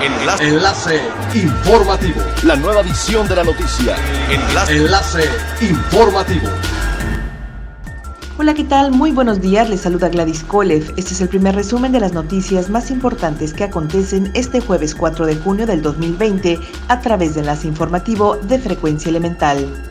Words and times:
Enlace. 0.00 0.48
Enlace 0.48 1.00
informativo. 1.34 2.20
La 2.44 2.54
nueva 2.54 2.82
edición 2.82 3.26
de 3.26 3.34
la 3.34 3.42
noticia. 3.42 3.96
Enlace. 4.30 4.76
Enlace 4.76 5.24
informativo. 5.60 6.48
Hola, 8.38 8.54
¿qué 8.54 8.62
tal? 8.62 8.92
Muy 8.92 9.10
buenos 9.10 9.40
días, 9.40 9.68
les 9.68 9.80
saluda 9.80 10.08
Gladys 10.08 10.44
Kolev. 10.44 10.94
Este 10.96 11.14
es 11.14 11.20
el 11.20 11.28
primer 11.28 11.56
resumen 11.56 11.90
de 11.90 11.98
las 11.98 12.12
noticias 12.12 12.70
más 12.70 12.92
importantes 12.92 13.52
que 13.52 13.64
acontecen 13.64 14.30
este 14.34 14.60
jueves 14.60 14.94
4 14.94 15.26
de 15.26 15.34
junio 15.34 15.66
del 15.66 15.82
2020 15.82 16.60
a 16.86 17.00
través 17.00 17.34
de 17.34 17.40
Enlace 17.40 17.66
Informativo 17.66 18.36
de 18.36 18.60
Frecuencia 18.60 19.08
Elemental. 19.08 19.84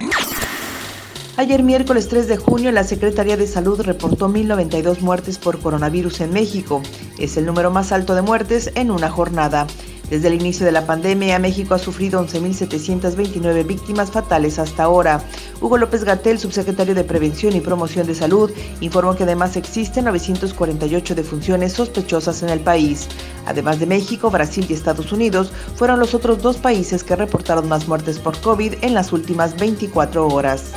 Ayer 1.35 1.61
miércoles 1.61 2.07
3 2.07 2.27
de 2.29 2.37
junio, 2.37 2.71
la 2.71 2.83
Secretaría 2.83 3.37
de 3.37 3.45
Salud 3.45 3.79
reportó 3.81 4.27
1.092 4.27 5.01
muertes 5.01 5.37
por 5.37 5.59
coronavirus 5.59 6.21
en 6.21 6.31
México. 6.31 6.81
Es 7.19 7.37
el 7.37 7.45
número 7.45 7.69
más 7.69 7.91
alto 7.91 8.15
de 8.15 8.23
muertes 8.23 8.71
en 8.73 8.89
una 8.89 9.11
jornada. 9.11 9.67
Desde 10.09 10.29
el 10.29 10.35
inicio 10.35 10.65
de 10.65 10.71
la 10.71 10.85
pandemia, 10.85 11.37
México 11.37 11.73
ha 11.73 11.79
sufrido 11.79 12.25
11.729 12.25 13.67
víctimas 13.67 14.09
fatales 14.09 14.57
hasta 14.57 14.83
ahora. 14.83 15.21
Hugo 15.59 15.77
López 15.77 16.05
Gatel, 16.05 16.39
subsecretario 16.39 16.95
de 16.95 17.03
Prevención 17.03 17.53
y 17.57 17.59
Promoción 17.59 18.07
de 18.07 18.15
Salud, 18.15 18.49
informó 18.79 19.15
que 19.17 19.23
además 19.23 19.57
existen 19.57 20.05
948 20.05 21.13
defunciones 21.13 21.73
sospechosas 21.73 22.41
en 22.41 22.49
el 22.49 22.61
país. 22.61 23.09
Además 23.45 23.79
de 23.79 23.85
México, 23.85 24.31
Brasil 24.31 24.65
y 24.69 24.73
Estados 24.73 25.11
Unidos, 25.11 25.51
fueron 25.75 25.99
los 25.99 26.13
otros 26.13 26.41
dos 26.41 26.55
países 26.55 27.03
que 27.03 27.17
reportaron 27.17 27.67
más 27.67 27.89
muertes 27.89 28.17
por 28.17 28.39
COVID 28.39 28.75
en 28.81 28.93
las 28.93 29.11
últimas 29.11 29.57
24 29.57 30.25
horas. 30.25 30.71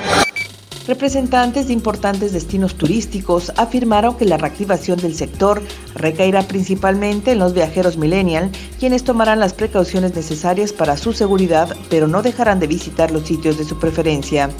Representantes 0.86 1.66
de 1.66 1.74
importantes 1.74 2.32
destinos 2.32 2.74
turísticos 2.74 3.52
afirmaron 3.56 4.16
que 4.16 4.24
la 4.24 4.38
reactivación 4.38 4.98
del 4.98 5.14
sector 5.14 5.62
recaerá 5.94 6.42
principalmente 6.42 7.32
en 7.32 7.38
los 7.38 7.52
viajeros 7.52 7.98
millennial, 7.98 8.50
quienes 8.78 9.04
tomarán 9.04 9.40
las 9.40 9.52
precauciones 9.52 10.14
necesarias 10.14 10.72
para 10.72 10.96
su 10.96 11.12
seguridad, 11.12 11.76
pero 11.90 12.08
no 12.08 12.22
dejarán 12.22 12.60
de 12.60 12.66
visitar 12.66 13.10
los 13.10 13.24
sitios 13.24 13.58
de 13.58 13.64
su 13.64 13.78
preferencia. 13.78 14.50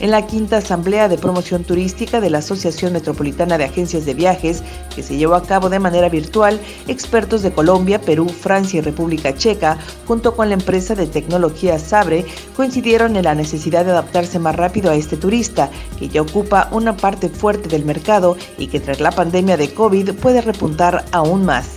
En 0.00 0.10
la 0.10 0.26
quinta 0.26 0.56
Asamblea 0.56 1.08
de 1.08 1.18
Promoción 1.18 1.62
Turística 1.62 2.22
de 2.22 2.30
la 2.30 2.38
Asociación 2.38 2.94
Metropolitana 2.94 3.58
de 3.58 3.64
Agencias 3.64 4.06
de 4.06 4.14
Viajes, 4.14 4.62
que 4.94 5.02
se 5.02 5.18
llevó 5.18 5.34
a 5.34 5.42
cabo 5.42 5.68
de 5.68 5.78
manera 5.78 6.08
virtual, 6.08 6.58
expertos 6.88 7.42
de 7.42 7.52
Colombia, 7.52 8.00
Perú, 8.00 8.26
Francia 8.26 8.78
y 8.78 8.80
República 8.80 9.34
Checa, 9.34 9.76
junto 10.06 10.34
con 10.34 10.48
la 10.48 10.54
empresa 10.54 10.94
de 10.94 11.06
tecnología 11.06 11.78
Sabre, 11.78 12.24
coincidieron 12.56 13.14
en 13.16 13.24
la 13.24 13.34
necesidad 13.34 13.84
de 13.84 13.90
adaptarse 13.90 14.38
más 14.38 14.56
rápido 14.56 14.90
a 14.90 14.94
este 14.94 15.18
turista, 15.18 15.70
que 15.98 16.08
ya 16.08 16.22
ocupa 16.22 16.68
una 16.72 16.96
parte 16.96 17.28
fuerte 17.28 17.68
del 17.68 17.84
mercado 17.84 18.36
y 18.58 18.68
que 18.68 18.80
tras 18.80 19.00
la 19.00 19.10
pandemia 19.10 19.56
de 19.56 19.72
COVID 19.72 20.14
puede 20.14 20.40
repuntar 20.40 21.04
aún 21.12 21.44
más. 21.44 21.76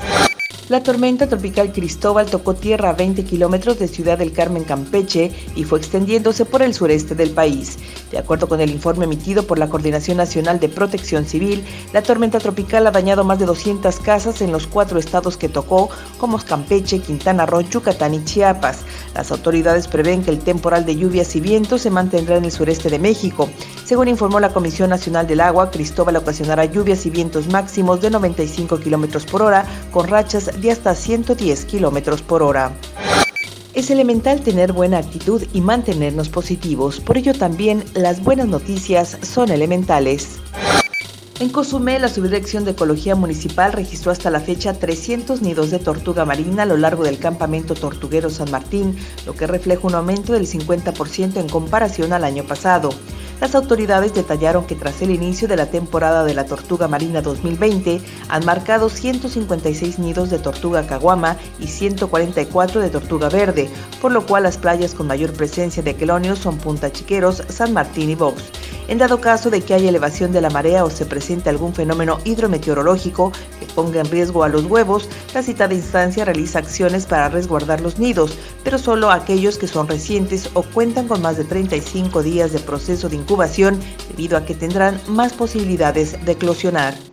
La 0.73 0.81
tormenta 0.81 1.27
tropical 1.27 1.71
Cristóbal 1.71 2.25
tocó 2.25 2.55
tierra 2.55 2.89
a 2.89 2.93
20 2.93 3.25
kilómetros 3.25 3.77
de 3.77 3.87
Ciudad 3.87 4.17
del 4.17 4.31
Carmen, 4.31 4.63
Campeche, 4.63 5.31
y 5.55 5.65
fue 5.65 5.77
extendiéndose 5.77 6.45
por 6.45 6.63
el 6.63 6.73
sureste 6.73 7.13
del 7.13 7.29
país. 7.29 7.77
De 8.09 8.17
acuerdo 8.17 8.49
con 8.49 8.59
el 8.59 8.71
informe 8.71 9.05
emitido 9.05 9.45
por 9.45 9.59
la 9.59 9.69
Coordinación 9.69 10.17
Nacional 10.17 10.59
de 10.59 10.69
Protección 10.69 11.25
Civil, 11.25 11.63
la 11.93 12.01
tormenta 12.01 12.39
tropical 12.39 12.87
ha 12.87 12.91
dañado 12.91 13.23
más 13.23 13.37
de 13.37 13.45
200 13.45 13.99
casas 13.99 14.41
en 14.41 14.51
los 14.51 14.65
cuatro 14.65 14.97
estados 14.97 15.37
que 15.37 15.47
tocó, 15.47 15.91
como 16.17 16.39
Campeche, 16.39 16.97
Quintana 16.97 17.45
Roo, 17.45 17.61
Yucatán 17.61 18.15
y 18.15 18.23
Chiapas. 18.23 18.79
Las 19.13 19.31
autoridades 19.31 19.87
prevén 19.87 20.23
que 20.23 20.31
el 20.31 20.39
temporal 20.39 20.87
de 20.87 20.95
lluvias 20.95 21.35
y 21.35 21.39
vientos 21.39 21.83
se 21.83 21.91
mantendrá 21.91 22.37
en 22.37 22.45
el 22.45 22.51
sureste 22.51 22.89
de 22.89 22.97
México. 22.97 23.47
Según 23.85 24.07
informó 24.07 24.39
la 24.39 24.53
Comisión 24.53 24.89
Nacional 24.89 25.27
del 25.27 25.41
Agua, 25.41 25.69
Cristóbal 25.69 26.15
ocasionará 26.15 26.65
lluvias 26.65 27.05
y 27.05 27.11
vientos 27.11 27.47
máximos 27.47 28.01
de 28.01 28.09
95 28.09 28.79
kilómetros 28.79 29.27
por 29.27 29.43
hora, 29.43 29.65
con 29.91 30.07
rachas 30.07 30.49
de 30.63 30.71
hasta 30.71 30.95
110 30.95 31.65
kilómetros 31.65 32.21
por 32.21 32.41
hora. 32.41 32.71
Es 33.73 33.91
elemental 33.91 34.41
tener 34.41 34.71
buena 34.71 34.97
actitud 34.97 35.43
y 35.53 35.61
mantenernos 35.61 36.29
positivos, 36.29 36.99
por 36.99 37.17
ello 37.17 37.33
también 37.33 37.83
las 37.93 38.23
buenas 38.23 38.47
noticias 38.47 39.17
son 39.21 39.51
elementales. 39.51 40.39
En 41.39 41.49
Cozumel, 41.49 42.03
la 42.03 42.09
Subdirección 42.09 42.63
de 42.63 42.71
Ecología 42.71 43.15
Municipal 43.15 43.73
registró 43.73 44.11
hasta 44.11 44.29
la 44.29 44.39
fecha 44.39 44.73
300 44.73 45.41
nidos 45.41 45.71
de 45.71 45.79
tortuga 45.79 46.23
marina 46.23 46.63
a 46.63 46.65
lo 46.67 46.77
largo 46.77 47.03
del 47.03 47.17
campamento 47.17 47.73
tortuguero 47.73 48.29
San 48.29 48.51
Martín, 48.51 48.95
lo 49.25 49.33
que 49.33 49.47
refleja 49.47 49.87
un 49.87 49.95
aumento 49.95 50.33
del 50.33 50.47
50% 50.47 51.37
en 51.37 51.49
comparación 51.49 52.13
al 52.13 52.23
año 52.23 52.43
pasado. 52.43 52.91
Las 53.43 53.55
autoridades 53.55 54.13
detallaron 54.13 54.65
que 54.65 54.73
tras 54.73 55.01
el 55.01 55.11
inicio 55.11 55.49
de 55.49 55.57
la 55.57 55.65
temporada 55.65 56.23
de 56.23 56.33
la 56.33 56.45
tortuga 56.45 56.87
marina 56.87 57.21
2020 57.21 57.99
han 58.29 58.45
marcado 58.45 58.87
156 58.87 59.99
nidos 59.99 60.29
de 60.29 60.39
tortuga 60.39 60.87
caguama 60.87 61.35
y 61.59 61.67
144 61.67 62.79
de 62.79 62.89
tortuga 62.89 63.27
verde, 63.27 63.69
por 64.01 64.13
lo 64.13 64.25
cual 64.25 64.43
las 64.43 64.57
playas 64.57 64.93
con 64.93 65.07
mayor 65.07 65.33
presencia 65.33 65.83
de 65.83 65.93
quelonios 65.93 66.39
son 66.39 66.57
Punta 66.57 66.89
Chiqueros, 66.89 67.43
San 67.49 67.73
Martín 67.73 68.11
y 68.11 68.15
Box. 68.15 68.43
En 68.93 68.99
dado 68.99 69.19
caso 69.19 69.49
de 69.49 69.61
que 69.61 69.73
haya 69.73 69.89
elevación 69.89 70.31
de 70.31 70.39
la 70.39 70.51
marea 70.51 70.85
o 70.85 70.89
se 70.91 71.07
presente 71.07 71.49
algún 71.49 71.73
fenómeno 71.73 72.19
hidrometeorológico 72.25 73.31
que 73.59 73.65
ponga 73.73 74.01
en 74.01 74.11
riesgo 74.11 74.43
a 74.43 74.49
los 74.49 74.65
huevos, 74.65 75.09
la 75.33 75.41
citada 75.41 75.73
instancia 75.73 76.25
realiza 76.25 76.59
acciones 76.59 77.07
para 77.07 77.27
resguardar 77.27 77.81
los 77.81 77.97
nidos, 77.97 78.37
pero 78.63 78.77
solo 78.77 79.09
aquellos 79.09 79.57
que 79.57 79.67
son 79.67 79.87
recientes 79.87 80.47
o 80.53 80.61
cuentan 80.61 81.07
con 81.07 81.23
más 81.23 81.37
de 81.37 81.43
35 81.43 82.21
días 82.21 82.53
de 82.53 82.59
proceso 82.59 83.09
de 83.09 83.15
incubación 83.15 83.79
debido 84.09 84.37
a 84.37 84.45
que 84.45 84.53
tendrán 84.53 85.01
más 85.07 85.33
posibilidades 85.33 86.23
de 86.23 86.31
eclosionar. 86.33 87.12